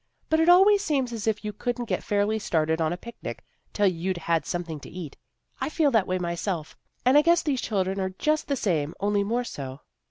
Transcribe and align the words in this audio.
"But 0.31 0.39
it 0.39 0.49
always 0.49 0.83
seems 0.83 1.13
as 1.13 1.27
if 1.27 1.45
you 1.45 1.53
couldn't 1.53 1.85
get 1.85 2.01
fairly 2.03 2.39
started 2.39 2.81
on 2.81 2.91
a 2.91 2.97
picnic, 2.97 3.43
till 3.71 3.85
you'd 3.85 4.17
had 4.17 4.47
something 4.47 4.79
to 4.79 4.89
eat. 4.89 5.15
I 5.59 5.69
feel 5.69 5.91
that 5.91 6.07
way 6.07 6.17
myself 6.17 6.75
and 7.05 7.19
I 7.19 7.21
guess 7.21 7.43
these 7.43 7.61
children 7.61 7.99
are 7.99 8.09
just 8.09 8.47
the 8.47 8.55
same 8.55 8.95
only 8.99 9.23
more 9.23 9.43
so." 9.43 9.81